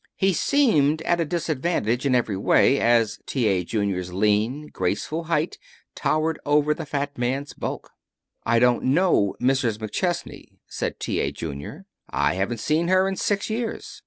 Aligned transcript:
He 0.15 0.33
seemed 0.33 1.03
at 1.03 1.19
a 1.19 1.25
disadvantage 1.25 2.07
in 2.07 2.15
every 2.15 2.35
way, 2.35 2.79
as 2.79 3.19
T. 3.27 3.45
A. 3.45 3.63
Junior's 3.63 4.11
lean, 4.11 4.65
graceful 4.73 5.25
height 5.25 5.59
towered 5.93 6.39
over 6.43 6.73
the 6.73 6.87
fat 6.87 7.19
man's 7.19 7.53
bulk. 7.53 7.91
"I 8.43 8.57
don't 8.57 8.81
know 8.85 9.35
Mrs. 9.39 9.77
McChesney," 9.77 10.57
said 10.65 10.99
T. 10.99 11.19
A. 11.19 11.31
Junior. 11.31 11.85
"I 12.09 12.33
haven't 12.33 12.53
even 12.55 12.63
seen 12.63 12.87
her 12.87 13.07
in 13.07 13.15
six 13.15 13.47
years. 13.47 13.99